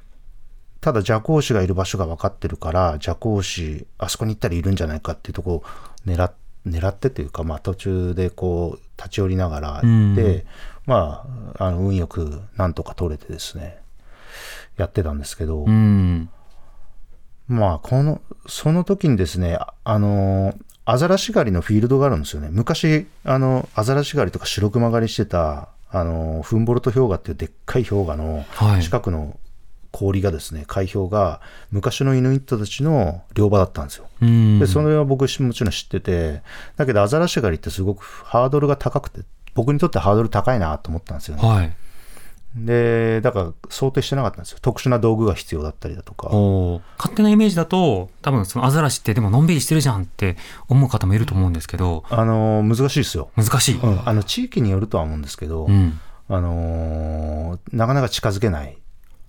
[0.81, 5.65] ただ蛇行師がいる場所が分かってるから、蛇行師、あそこに行ったらいるんじゃないかっていうとこを
[6.07, 6.33] 狙っ
[6.67, 10.43] 狙ってというか、まあ途中でこう立ち寄りながら行って、うん。
[10.87, 13.79] まあ、あの運よくなんとか取れてですね、
[14.77, 16.31] やってたんですけど、ううん。
[17.49, 22.49] まあこの、その時にですね、ああの、アザラシ狩りのフィールドがあるんですよね。
[22.51, 29.39] 昔、あの、アザラシ狩りとか白熊狩りしてた、あの、フンボルト氷河っていうでっかい氷河のはい近くの
[29.91, 34.07] 氷がですね、海氷が昔のイヌイットたちの漁場だったんですよ。
[34.21, 36.43] うんで、それは僕もちろん知ってて、
[36.77, 39.23] だけどアザラシ狩りってすごくハードルが高くて、
[39.55, 41.49] 僕にとってハードル高いなと思ったんですよね。
[41.49, 41.73] はい
[42.55, 44.59] で、だから想定してなかったんですよ。
[44.63, 46.29] 特殊な道具が必要だったりだとか。
[46.29, 50.37] お勝手なイメージだと多分そのアザラシってでものんびりしてるじゃんって
[50.69, 53.31] 思う方もいると思うんですけどあの、難しいですよ。
[53.37, 58.77] 難しい、うん、あの地域によるとは思うんですけど、うんあのーなかなか近づけない。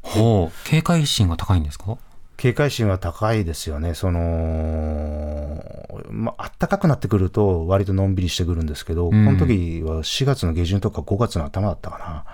[0.01, 1.97] ほう警戒心が高いんですか？
[2.37, 3.93] 警戒心は高いですよね。
[3.93, 12.25] その、まあったかくなってくると割とのんびりしてくるんですけど、うんこの時は4月の下旬とか5月の頭だったかな。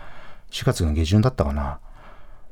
[0.55, 1.79] 4月の下旬だったかな。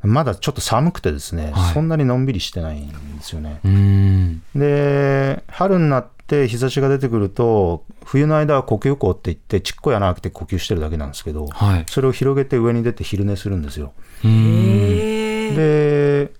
[0.01, 3.61] まだちょっと寒くてですね、はいそんなにのんびりしてないんですよね。
[3.63, 11.85] うんで、春になって、日差しが出てくると冬の間は呼吸口って言ってちっこい穴開けて呼吸してるだけなんですけど、はい。
[11.87, 13.93] それを広げて上に出て昼寝するんですよ。
[15.55, 16.33] で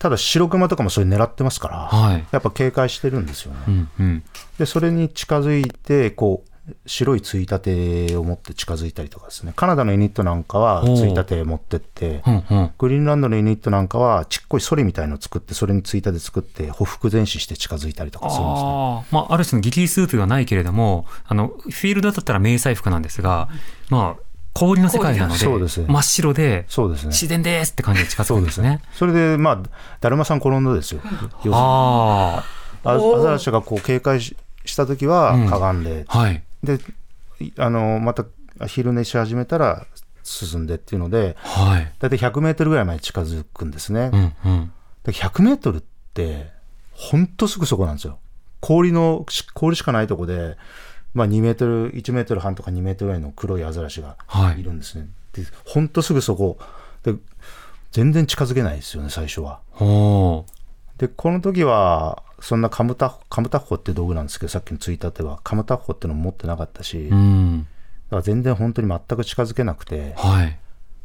[0.00, 2.24] ただ白熊とかもそれ狙ってますから、はい。
[2.32, 3.60] やっぱ警戒してるんですよね。
[3.68, 4.24] うんうん。
[4.58, 6.50] でそれに近づいてこう
[6.86, 12.70] 白いついたてを持って近づいたりとかですねカナダのユニットなんかはついたて持ってってうんうん。
[12.78, 18.68] グリーンランドのユニットなんかはちっこいソリみたいのを作ってそれについたて作ってほふ前進して近づいたりとかするんですね。
[18.68, 23.48] ああ、まあ、ある種のギリスーツがないけれども、あの、フィールドだったら迷彩服なんですが、
[23.90, 24.22] まあ、
[24.54, 28.80] 氷の世界なので、そうです真っ白で、そうですね自然ですって感じで近づくんですね。
[28.94, 29.62] それでまあ
[30.00, 31.00] だるまさん転んだですよ。
[31.02, 32.44] 要するにあ
[32.84, 36.42] アアザラシがこう警戒しした時はうんかがんで、あ、はい。
[36.64, 36.78] で
[37.40, 38.24] いあのまた
[38.66, 39.86] 昼寝し始めたら
[40.22, 41.92] 進んでっていうのではい。
[41.98, 44.10] 大体100メートルぐらいまで近づくんですね。
[44.12, 44.72] うんうん。
[45.04, 45.82] で100メートルっ
[46.14, 46.50] て、
[46.92, 48.18] ほんとすぐそこなんですよ。
[48.60, 50.56] 氷の、し氷しかないとこで、
[51.12, 55.08] まあ2メートル、1メートル半とか2メートルぐらいの黒いアザラシがはいいるんですね。
[55.32, 56.58] で、ほんとすぐそこ。
[57.02, 57.14] で、
[57.92, 59.60] 全然近づけないですよね、最初は。
[60.96, 67.66] で、この時は、そんなカムタ、カムタッホって道具なんですけど、さっきのついたては、カムタッホってのも持ってなかったし、うだかん。
[68.10, 70.58] ら全然本当に全く近づけなくて、はい。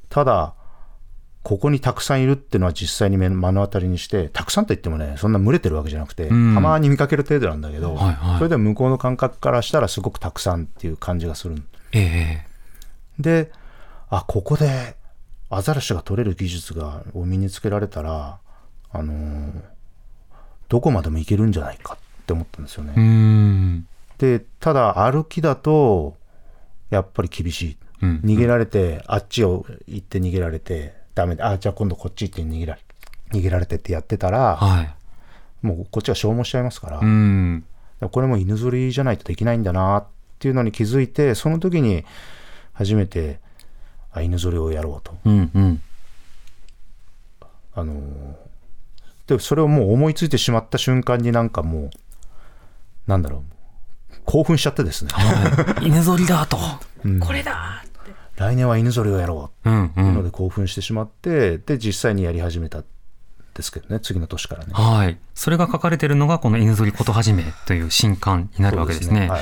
[0.09, 0.53] ただ、
[1.41, 11.63] ここにたくさんいるっていうのは実際に目目の当たりにして、たくさんといってもね、そんな群れてるわけじゃなくて、うんたまに見かける程度なんだけど、はいはいそれでも向こうの感覚からしたらすごくたくさんっていう感じがする。
[11.93, 12.45] ええ
[13.17, 13.51] で、
[14.09, 14.97] あ、ここで
[15.49, 18.39] アザラシが取れる技術がを身につけられたら、
[18.91, 19.51] あのー
[20.69, 23.83] どこまでも行けるんじゃないかって思ったんですよね。
[24.19, 26.15] で、ただ歩きだと、
[26.89, 27.77] やっぱり厳しい。
[28.01, 28.21] うん。
[28.23, 32.81] 逃げられて、あっちを行って逃げられて、ダメで、あ、じゃあ今度こっち行って逃げられ、
[33.31, 34.95] 逃げられてってやってたら、はい。
[35.65, 37.65] もうこっちは消耗しちゃいますから、うん。
[38.11, 40.05] これも犬ぞりじゃないとできないんだなっ
[40.39, 42.05] ていうのに気づいて、その時に
[42.73, 43.39] 初めて、
[44.11, 45.17] あ犬ぞりをやろうと。
[45.25, 45.81] うんうん。
[47.75, 48.48] あのー
[49.37, 51.89] で、それをもう思いついてしまった瞬間になんかもう、
[53.07, 53.43] なんだろ
[54.11, 55.87] う、興奮しちゃってですね、はい。
[55.87, 56.57] 犬ぞりだと。
[57.19, 57.83] これだ
[58.35, 60.23] 来年は犬ぞりをやろううんうっていうのん。
[60.23, 62.85] で興奮してしまって、で、実際にやり始めたん
[63.53, 64.71] ですけどね、次の年からね。
[64.73, 65.17] はい。
[65.35, 69.29] それが書かれているのがこの犬ぞりことはじめという新刊になるわけですね。
[69.29, 69.41] はい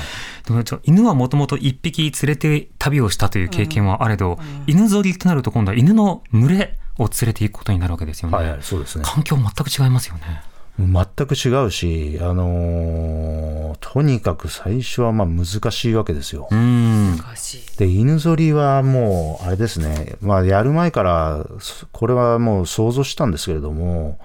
[0.83, 8.37] 犬はもともと一匹連れて旅をしたという経験はあれど、犬ぞりってなると今度は犬の群れを連れていくことになるわけですよね。
[8.37, 9.03] はいはい、そうですね。
[9.05, 10.43] 環境全く違いますよね。
[10.79, 16.55] 全く違うし、あのーとにかく最初はまあ難しいわけですよう。
[16.55, 17.17] ん。
[17.17, 24.19] 難しいで、犬ぞりはもう、あれですね、まあやる前から、そこれはもう想像したんですけれども、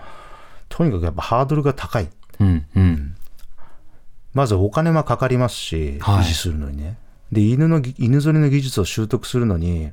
[0.68, 2.08] とにかくやっぱハードルが高い。
[2.40, 3.16] うんうん。
[4.34, 6.98] まずお金はかかりますし、はい維持するのにね。
[7.30, 9.90] で、犬のぎ、犬ぞりの技術を習得するのに、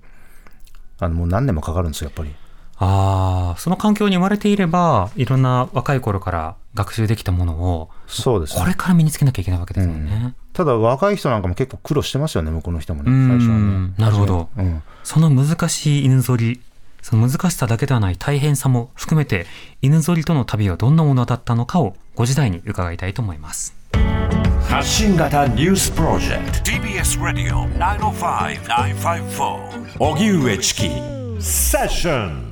[1.00, 2.36] あの、もう何年もかかるんですよ、やっぱり。
[2.82, 10.34] ああ、その環境に生まれていれば、いろんな若い頃から学習できたものを、そうですねこれから身につけなきゃいけないわけですよね。
[10.54, 13.94] ただ若い人なんかも結構苦労してますよね、向こうの人もね、うん最初はね。
[13.98, 14.82] なるほどうん。
[15.04, 16.62] その難しい犬ぞり、
[17.02, 19.46] その難しさだけではない大変さも含めて、
[19.82, 23.76] 犬ぞりとの旅はどんなものだったのかをご時代に伺いたいと思います。
[24.70, 30.90] 発信型ニュースプロジェクト TBS ラディオ905-954おぎゅうえちき
[31.40, 32.49] セッション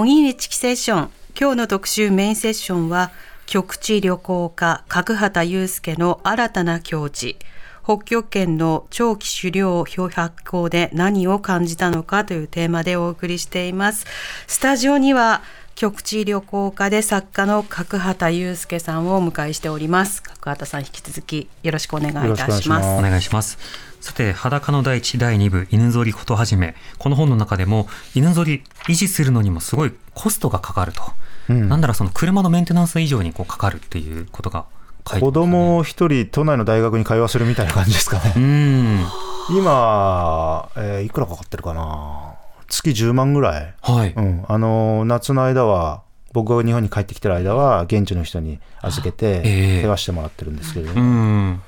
[0.00, 3.10] 荻上チキセッション今日の特集メインセッションは
[3.46, 7.36] 極地旅行家角畑祐介の新たな境地。
[7.82, 14.06] 北極圏の長期狩猟漂白校で何を感じたのかというテーマでお送りしています。
[14.46, 15.42] スタジオには
[15.78, 23.58] 極地旅行家で作家の角畑祐介さんをお迎えしております角畑さん引き続きよろしくお願いいたしまますすお願いします。
[24.00, 27.86] さて、裸の大地第2部、犬ぞりことはじめ、この本の中でも、
[28.16, 31.00] 犬ぞり維持するのにもすごいコストがかかると。
[31.48, 34.66] うんなんだらその車のメンテナンス以上にこうかかるっていうことが
[35.08, 38.32] 書いて子ますね供を一人都内の大学に通わせるみたいな感じですかね。
[38.36, 39.06] うん。
[39.50, 42.37] 今、えーいくらかかってるかな
[42.68, 43.74] 月10万ぐらい。
[43.80, 44.12] はい。
[44.14, 44.44] うん。
[44.46, 46.02] あのー夏の間は、
[46.32, 51.62] 僕が日本に帰ってきてる間は、現地の人に預けて、ええ世話してもらってるんですけれどうも、ん。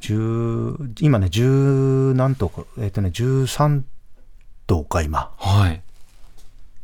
[0.00, 3.82] 10今ね、10何頭か、えっ、とね、13
[4.66, 5.30] 頭か、今。
[5.36, 5.82] はい。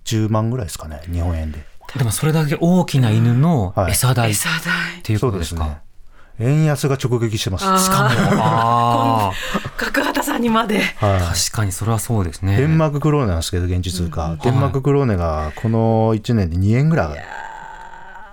[0.04, 1.64] 10万ぐらいですかね、日本円で。
[1.96, 5.54] でもそれだけ大きな犬のはい餌代っ餌代ていうそことでか？
[5.54, 5.80] うですすね。
[6.38, 7.64] 円安が直撃してます。
[7.66, 8.10] あーしかも、
[8.44, 9.32] あ
[9.76, 12.56] 角畑さんにまであ、はい確かにそれはそうですね。
[12.56, 14.36] デンマーククローネなんですけど、現地通貨。
[14.42, 17.24] デンマーククローネがこの1年で2円ぐらい、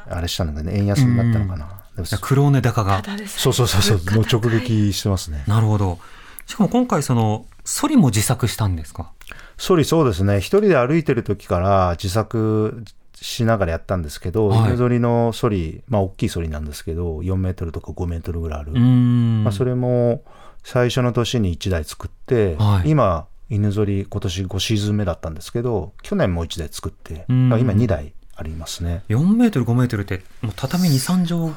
[0.10, 1.68] あれしたのがね、円安になったのかな。
[2.04, 3.02] じゃあ黒根高が。
[3.28, 5.44] そうそうそうそう、もう直撃してますね。
[5.48, 6.00] なるほど。
[6.46, 9.12] しかも今回その、ソリも自作したんですか？
[9.58, 12.84] ソリそうですね、一人で歩いてる時から自作
[13.16, 18.72] しながらやったんですけど、はい犬ぞりのソリ、まあ大きいソリなんですけど、4メートルとか5メートルぐらいある。
[18.74, 20.24] まあ、それも
[20.64, 29.04] 最初の年に1台作って、はい今、犬ぞり今年5シーズン目だったんですけど、去年も1台作って、今2台ありますね。
[29.10, 31.54] 4メートル、5メートルって、もう畳2、3畳、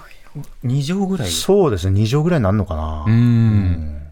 [0.64, 1.30] 2畳ぐらい？
[1.30, 3.04] そうですね、2畳ぐらいになるのかな。
[3.06, 4.02] うんん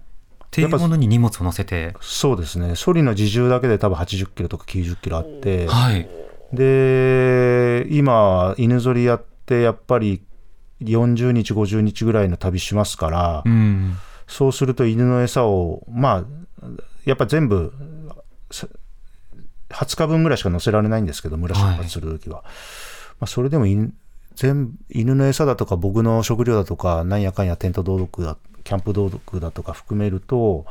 [0.47, 1.95] っていうものに荷物を乗せて。
[2.01, 6.09] そうですね、ソリの自重だけで多分80キロとか90キロあって、はい。
[6.55, 10.23] で、今、犬ぞりやって、やっぱり
[10.81, 13.97] 40日、50日ぐらいの旅しますから、うん。
[14.27, 16.25] そうすると犬の餌を、まあ、
[17.05, 17.73] やっぱ全部、
[18.51, 18.67] さ
[19.71, 22.43] 20日分ぐらいしか乗せられないんですけど、村出発するときは。
[23.21, 23.93] まあ、それでも犬
[24.35, 30.67] 全犬の餌だとか、僕の食料だとか、なんやかんやテント道具だ、キャンプ道具だとか含めると、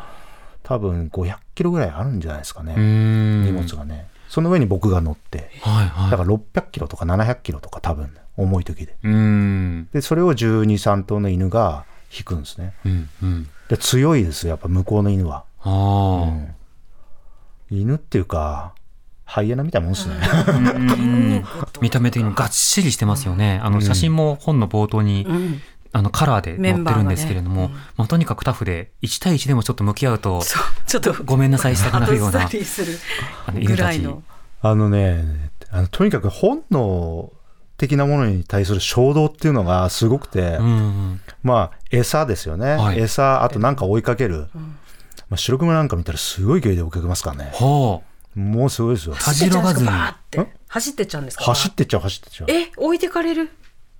[0.63, 2.75] 多分500キロぐらいあるんじゃないですかね。
[2.77, 4.07] 荷物がね。
[4.33, 5.51] その上に僕が乗って。
[5.61, 6.09] はいはい。
[6.09, 8.97] だから600キロとか700キロとか多分、重い時で。
[9.93, 12.73] で、それを12、3頭の犬が引くんですね。
[12.83, 13.09] うん。
[13.21, 13.49] うん。
[13.69, 15.43] で、強いですよ、やっぱ向こうの犬は。
[15.63, 16.47] うん
[17.69, 18.73] 犬っていうか、
[19.23, 20.15] ハイエナみたいなもんですね。
[20.47, 21.43] うん
[21.79, 23.59] 見た目的にがっしりしてますよね。
[23.63, 25.61] あの写真も本の冒頭に、うん
[25.95, 27.75] あのカラーで載ってるんですけれども、ね。
[27.95, 30.41] まあ、とにかくタフで1対1でもちょっと向き合うと
[30.87, 32.41] ちょっとごめんなさいしたくなるような。
[32.41, 33.81] あのぐ犬たち。
[33.81, 34.23] らいの。
[34.61, 35.23] あのね、
[35.69, 37.31] あのとにかく本能
[37.77, 42.71] 的なものに対する衝動っていうのがすごくて、うんまあ、餌ですよね。
[42.71, 42.99] はい。
[42.99, 44.47] 餌、あとなんか追いかける。
[45.29, 47.51] まあ、白熊なんか見たらすごい勢いで追いかけますからね。
[47.53, 48.03] ほ
[48.35, 48.39] う。
[48.39, 49.15] もうすごいですよ。
[49.15, 51.43] 走ってっちゃうんですか？
[51.45, 52.47] 走ってっちゃう、走ってっちゃう。
[52.49, 52.71] え？
[52.77, 53.49] 置いてかれる？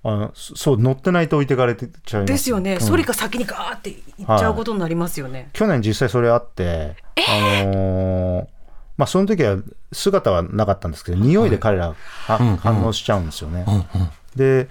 [0.06, 2.32] あのそそう、乗ってないと置いてかれてちゃいます。
[2.32, 2.80] ですよね、うん。
[2.80, 8.54] ソリが先にガーって行っちゃうことになりますよね、去年実際それあって、あのー
[8.96, 9.56] まあその時は
[9.92, 11.88] 姿はなかったんですけど、匂いで彼ら
[12.26, 12.56] は、うんうん。
[12.56, 13.64] 反応しちゃうんですよね。
[13.66, 13.84] うんうん。
[14.36, 14.68] で、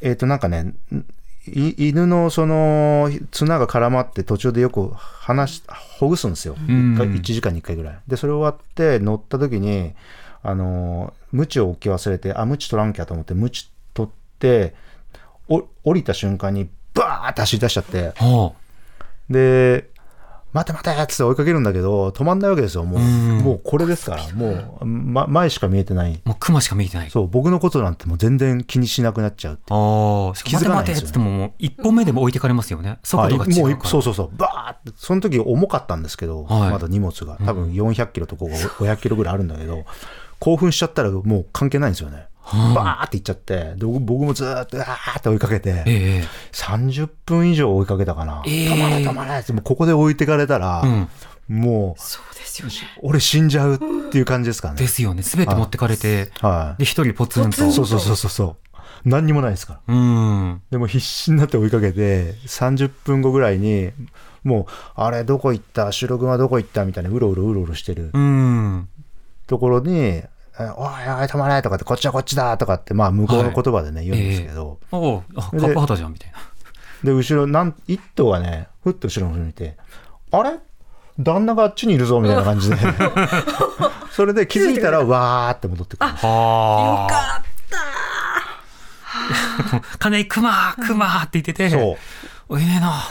[0.00, 0.72] えっ、となんかね、
[1.46, 5.62] い犬のその綱が絡まって途中でよく話し
[5.98, 6.94] ほぐすんですよ、うん。
[6.94, 7.98] 一回1時間に1回ぐらい。
[8.06, 9.92] で、それ終わって乗った時に、
[10.42, 13.79] あのー、鞭を置き忘れて、あ、鞭取らんきゃと思って、鞭取って、
[15.48, 18.54] お降りた瞬間に、バーって走り出しちゃって、ほ
[19.28, 19.90] で、
[20.52, 22.84] 待て待てっつって追いかけるんだけど、止まんないわけですよ。
[22.84, 26.12] もう、うんもうこれですから、もう、ま、前しか見えてない。
[26.12, 27.10] うもう熊しか見えてない。
[27.10, 29.62] そう、僕のことなんてもう全然気にしなくなっちゃうって。
[29.70, 32.98] ああ、気づかないんですよね待て待てっつってももう一歩目でも置いてかれますよね。
[33.04, 33.90] 速度が違もううから。
[33.90, 39.84] そうそうそう、バーって、その時重かったんですけど、はいまだ荷物が、多分400キロとか500キロぐらいあるんだけど、
[40.40, 42.26] 興奮しちゃったらもう関係ないんですよね。
[42.74, 48.42] バーって行っちゃって、で僕僕もずーっと、あーって追いかけて、ええ30分以上追いかけたかな。
[48.46, 51.08] ええ止まれ止まれって、もうここで置いてかれたら、うん。
[51.48, 53.78] もう、そうですよね俺死んじゃうっ
[54.12, 54.76] ていう感じですかね。
[54.76, 55.22] ですよね。
[55.24, 56.78] すべて持ってかれて、はい。
[56.78, 57.56] で、一人ポツンと。
[57.56, 58.56] そうそうそうそうそう。
[59.04, 59.94] 何にもないですから。
[59.94, 60.62] うん。
[60.70, 63.90] でも必死になって追いかけて、30分後ぐらいに、
[64.44, 65.90] もう、あれ、どこ行った？
[65.90, 66.84] 白熊どこ行った？
[66.84, 68.88] みたいな、うろうろうろうろしてるうん。
[69.48, 70.28] ところに、え
[70.60, 70.72] おいおい、
[71.26, 76.38] 止まれとかって、こっちはこっちだとかって、まあ、向こうの言葉でね、言うんですけど、おうあ、カでッパ肌じゃん、みたいな。
[77.04, 79.76] で、後ろ、なん、一頭がね、ふっと後ろの方にいて、
[80.32, 80.58] あれ？
[81.18, 82.76] 旦那があっちにいるぞみたいな感じで、
[84.10, 86.10] それで気づいたら、わーって戻ってくる。
[86.10, 87.76] よはかった
[89.76, 89.82] あ。
[89.98, 91.96] 金井、熊、熊って言ってて、そう。
[92.54, 93.02] おいねえな。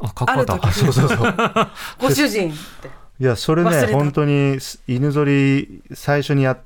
[0.00, 0.72] あ、かっこよかった。
[0.72, 1.34] そうそうそう。
[2.00, 6.58] ご主人っていや、それね、本当に犬ぞり最初にや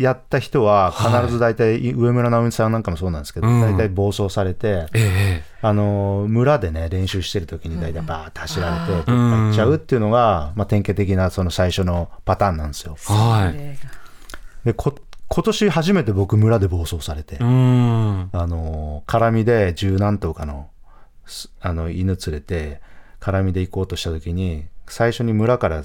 [0.00, 12.96] やった人は、必ず大体、上村直美さんなんかもそうなんですけど、うん大体暴走されて、ええあの村でね、練習してる時に大体バーって走られて、どっかうん行っちゃうっていうのが、まあ、典型的なその最初のパターンなんですよ。
[13.04, 14.66] はい。
[14.66, 14.94] で、こ
[15.28, 18.30] 今年初めて僕、村で暴走されて、うん。
[18.32, 20.70] あの絡みで十何頭かの
[21.26, 22.80] すあの犬連れて
[23.20, 25.82] 絡みで行こうとした時に最初に村から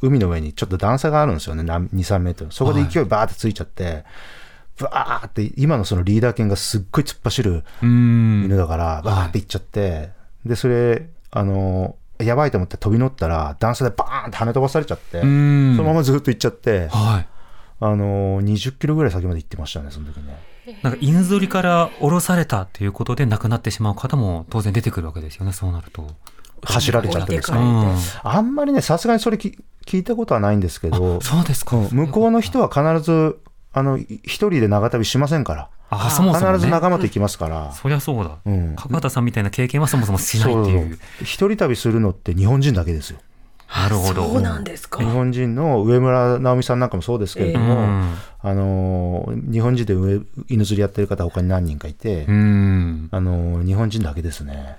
[0.00, 4.04] 海の上にちょっと段差があるんですよね23メートルそこで勢いバーってついちゃって、
[4.80, 8.44] バーって今のそのリーダー犬がすっごい突っ走るうん。
[8.44, 10.10] 犬だからバーって行っちゃって、
[10.44, 15.74] でそれあのやばいと思って飛び乗ったら段差でバーンって跳ね飛ばされちゃって、うん。
[15.76, 17.28] そのままずっと行っちゃって、はい。
[17.80, 20.36] あの20キロぐらい先まで行ってましたねその時ね。
[20.82, 26.10] なんか犬ぞりから降ろされたっていうことで亡くなってしまう方も当然出てくるわけですよね、そうなると。
[26.62, 27.86] 走られちゃってですね置いて
[28.22, 28.22] か？
[28.24, 28.36] れうん。
[28.36, 31.76] あんまりね、さすがにそれき聞いたことはないんですけど、そうですか。
[31.76, 33.38] うん向こうの人は必ず、
[33.72, 35.68] あの、い一人で長旅しませんから。
[35.90, 37.72] あそもそも、ね、必ず仲間と行きますから。
[37.72, 38.36] そりゃそうだ。
[38.44, 40.88] うん角畑さんみたいな経験はそもそもしないっていう。
[40.90, 43.18] そう一人旅するのって日本人だけですよ。
[43.74, 44.24] なるほど。
[44.28, 48.14] そうなんですか日本人の上村直美さんなんかもそうですけれどうも、ん。
[48.40, 53.08] あのー日本人で上犬釣りやってる方他に何人かいて、うん。
[53.10, 54.76] あのー日本人だけですね。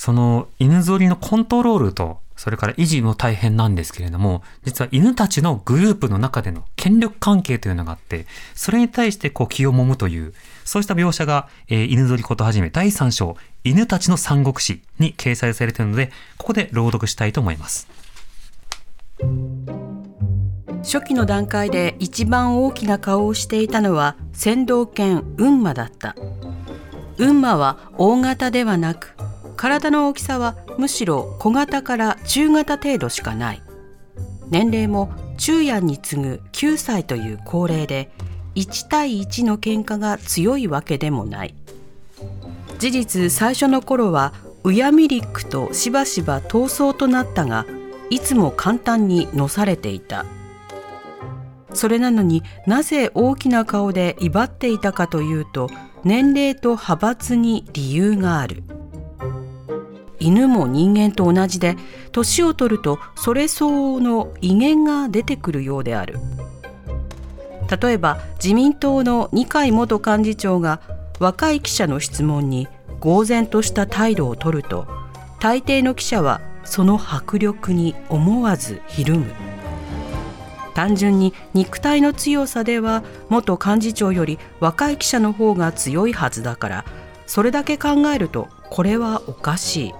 [0.00, 8.24] その犬ぞりのコントロールと、それから維持も大変なんですけれども、実は犬たちのグループの中での権力関係というのがあって、
[8.54, 10.32] それに対してこう気を揉むという、
[10.64, 17.86] そうした描写が、えー犬ぞりことはじめ第3章、犬たちの三国志に掲載されているので、ここで朗読したいと思います。
[20.82, 26.16] 初期の段階で一番大きな顔をしていたのは先導犬雲馬だった
[27.18, 29.14] 雲馬は大型ではなく
[29.60, 33.62] 体の大きさはむしろ小型から中型程度しかない。
[34.48, 38.10] 年齢も中夜に次ぐ9歳という高齢で
[38.54, 41.54] 1対1の喧嘩が強いわけでもない。
[42.78, 44.32] 事実最初の頃は
[44.64, 47.66] ウヤミリックとしばしば闘争となったが
[48.08, 50.24] いつも簡単にのされていた。
[51.74, 55.68] それなのになぜ大きな顔で威張っていたかというと
[56.02, 58.62] 年齢と派閥に理由がある。
[60.20, 61.76] 犬も人間と同じで
[62.12, 66.18] 年を取るとそれ相応の威厳が出てくるようである。
[67.82, 70.80] 例えば自民党の二階元幹事長が
[71.20, 72.68] 若い記者の質問に
[73.00, 74.86] 呆然とした態度を取ると
[75.38, 79.32] 大抵の記者はその迫力に思わずひるむ。
[80.74, 86.84] 単純に肉体の強さでは元幹事長より若い記者の方が強いはずだから
[87.26, 89.94] それだけ考えるとこれはおかしい。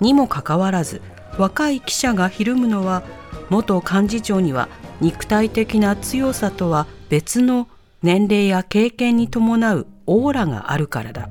[0.00, 1.02] にもかかわらず
[1.38, 3.02] 若い記者がひるむのは
[3.48, 4.68] 元幹事長には
[5.00, 7.68] 肉体的な強さとは別の
[8.02, 11.28] 年齢や経験に伴うオーラがあるからだ。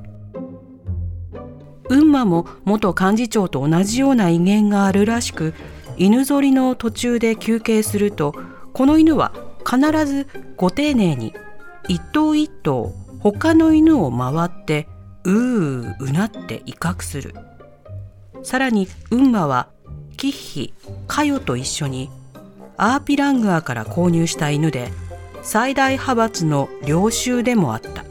[1.88, 5.54] 雲馬も元幹事長と同じような威厳があるらしく
[5.96, 8.32] 犬ぞりの途中で休憩すると
[8.72, 9.32] この犬は
[9.68, 11.34] 必ずご丁寧に
[11.88, 14.86] 一頭一頭他の犬を回って
[15.24, 17.34] うーうなって威嚇する。
[18.42, 19.68] さらに雲馬は
[20.16, 20.74] キッヒ
[21.06, 22.10] カヨと一緒に
[22.76, 24.90] アーピラングアーから購入した犬で
[25.42, 28.04] 最大派閥の領袖でもあった。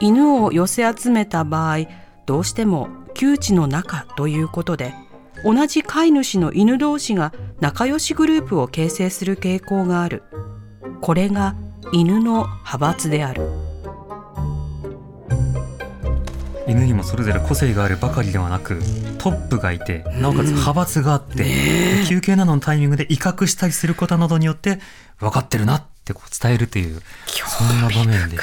[0.00, 1.80] 犬を寄せ集めた場合
[2.24, 4.94] どうしても窮地の中ということで
[5.44, 10.22] 同じ飼い主の犬同士が仲良しグループを形成する傾向がある。
[11.00, 11.54] これが
[11.92, 13.69] 犬の派閥である。
[16.66, 18.80] 犬にもそれぞれ個性があるばかりではなく
[19.18, 21.44] トップがいてなおかつ派閥があって、
[22.08, 24.78] 休憩などのタイミングで威嚇したりすることなどによって
[25.18, 28.42] 分かってるなってこう伝えるというそんな場面でし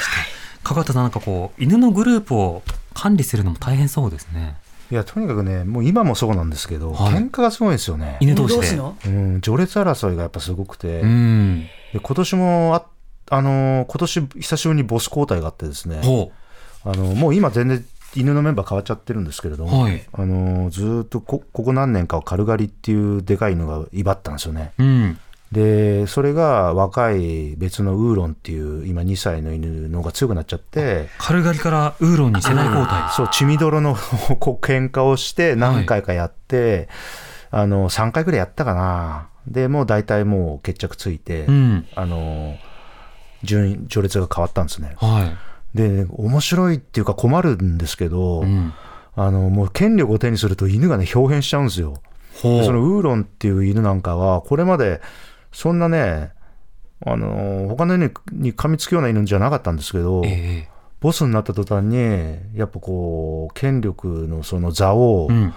[0.62, 2.62] 加賀田さんなんかこう犬のグループを
[2.92, 4.56] 管理するのも大変そうですね。
[4.90, 7.12] いや、とにかくね、もう今もそうなんですけど、はい。
[7.12, 8.16] 喧嘩がすごいですよね。
[8.20, 8.76] 犬同士で。
[8.76, 8.96] の？
[9.04, 11.66] うん、序列争いがやっぱすごくて、うん。
[11.92, 12.86] で今年もあ、
[13.30, 16.32] あのー今年久しぶりにボス交代があってですね、ほ
[16.84, 17.84] あのもう今全然
[18.16, 24.72] 犬のメンバー変わっちゃってるんですけれども、はいあのずーっとこここ何年かはカルガリっていうでかい犬が威張ったんですよね。
[24.78, 25.18] ううん
[25.52, 33.94] で、それが若い別のウーロンっていう今2歳の犬の方が強くなっちゃって、カルガリからウーロンに世代交代そう、血みどろの
[34.40, 36.88] こう喧嘩をして何回かやって、
[37.50, 39.28] あの、3回ぐらいやったかな。
[39.46, 42.56] で、もう大体もう決着ついて、うんあの、
[43.42, 44.96] 順位、序列が変わったんですね。
[44.96, 45.32] は
[45.74, 48.72] で、面白いっていうか困るんですけど、い、うん、
[49.14, 52.00] あの、もう権力を手にすると犬がね、表変しちゃうんですよ。
[52.32, 55.00] そのウーロンっていう犬なんかは、これまで
[55.52, 56.32] そんなね、
[57.04, 60.78] あの他の犬に噛みつくような犬じゃなかったんですけど、ええ。
[61.00, 65.54] ボスになった途端に、やっぱこう、権力のその座を、うん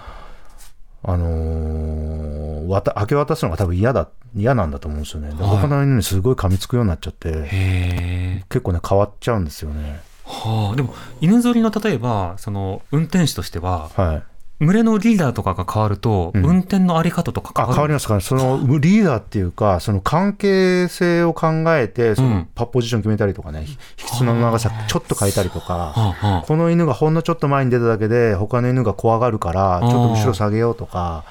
[1.04, 5.28] あのーわた明け渡すのが多分嫌だ、嫌なんだと思うんですよね。
[5.34, 10.00] ではい他の犬にすごい噛みつくようになっちゃって、結構ね、変わっちゃうんですよね。
[10.24, 14.22] はあでも犬ぞりの例えばその運転手としてははい。
[14.60, 16.44] 群れのリーダーとかが変わると、うん。
[16.44, 18.08] 運転のあり方とかあ、変わる変わります。
[18.08, 22.48] かそのリーダーっていうか、その関係性を考えて、そうのん。
[22.54, 31.24] パポジション決めたりとかね、引き綱の長さちょっと変えたりとか、この犬がほんのちょっと前に出ただけで、他の犬が怖がるから、ちょっと後ろ下げようとか、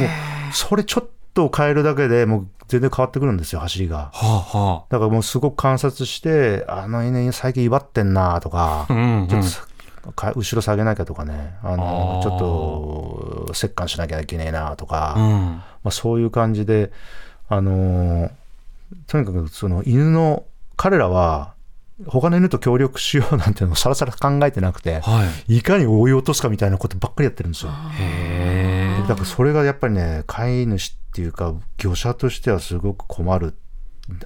[0.00, 4.10] もう、それちょっと変えるだけでもう全然変わってくるんですよ、走りが。
[4.12, 9.28] はあはだからもうすごく観察して、あの犬最近威張ってんなとかあ、うんうん。
[9.28, 9.48] ちょっと
[10.12, 16.92] か後ろ下げなきゃとかね、あのちょっと折感しなきゃいけねえなとか、うんまあ、そういう感じで、
[17.48, 18.30] あのー
[19.08, 20.44] とにかくその犬の、
[20.76, 21.54] 彼らは
[22.06, 27.72] 他の犬と協力しようなんていうのを さらさら考えてなくて、はいいかに追い落とすかみたいなことばっかりやってるんですよ。
[27.98, 33.54] へえだからそれがやっぱりね、飼い主っていうか、業者としてはすごく困る。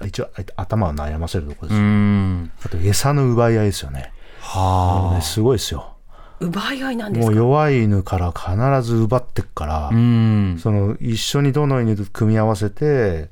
[0.05, 1.87] 一応、頭を悩ませるところでうすよ。
[1.87, 4.13] んあと、餌の奪い合いですよね。
[4.41, 5.97] はねすごいですよ。
[6.41, 10.59] 奪い合いなんですもうか弱い犬から必ず奪ってっから、あうん。
[10.59, 13.29] その一緒にどの犬と組み合わせて、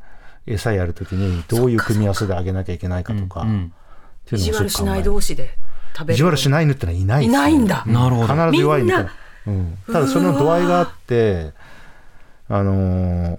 [0.47, 3.73] 餌やるときにどういう組み合わせであげなきゃいけないかとか、うん
[4.27, 5.57] っていう意地悪しない同士で
[5.97, 7.85] 食べる意地悪しない犬ってのはいないいですよないんだ。
[7.87, 9.09] なるほど必ず弱い犬
[9.47, 11.53] うん、ただその度合いがあって
[12.49, 13.39] あの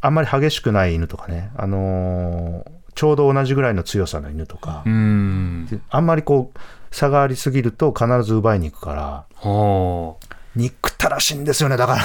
[0.00, 5.68] あんまり激しくない犬とかね、あのーちょうど同じぐらいの強さの犬とか、うん。
[5.70, 6.58] であんまりこう
[6.90, 10.26] 差がありすぎると必ず奪いに行くからはあ
[10.56, 12.02] 憎たらしいんですよねだから。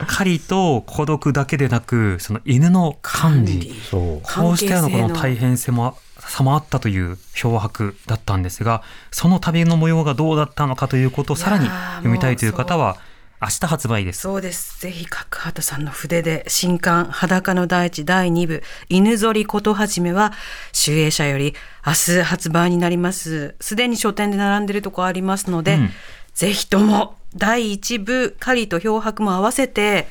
[0.08, 3.78] 狩りと孤独だけでなくその犬の管理。
[3.90, 10.36] そうこうしたようなこの大変さも差もあったという漂白だったんですがその旅の模様がどう。
[10.36, 11.66] だったのかということをさらに
[11.96, 12.96] 読みたいという方は
[13.44, 14.22] 明日発売です。
[14.22, 14.80] そうです。
[14.80, 20.32] ぜひ角畑さんの筆で新刊裸の大地第2部犬ぞりことはじめは
[20.72, 21.54] 集英社より
[21.86, 23.54] 明日発売になります。
[23.60, 25.90] すでに書店で並んでるとこありますので、うん
[26.34, 30.08] ぜひとも第1部狩りと漂白も合わせて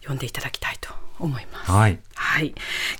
[0.00, 1.70] 読んでいただきたいと思います。
[1.70, 1.98] はい。
[2.14, 2.54] はい、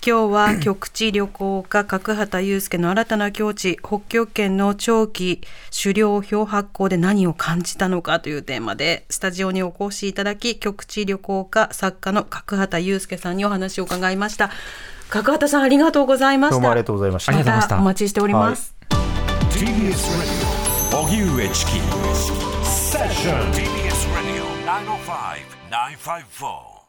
[0.05, 14.51] 今日は局地旅行家角畑祐介の新たな境地北極圏の長期狩猟漂白港で何を感じたのかというテーマでスタジオにお越しいただき局地旅行家作家の角畑祐介さんにお話を伺いました。
[15.11, 16.55] 角畑さんありがとうございました。
[16.55, 17.33] どうもありがとうございました。
[17.33, 17.77] ありがとうございました。
[17.77, 18.75] たお待ちしております、
[19.51, 20.61] TBS Radio
[21.03, 24.45] 荻上チキセッション TBS Radio
[25.71, 26.80] 905-954